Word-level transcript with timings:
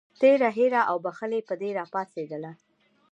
تېره 0.21 0.49
هیره 0.57 0.81
او 0.89 0.97
بښلې 1.03 1.39
بدي 1.47 1.69
راپاڅېدله. 1.79 2.51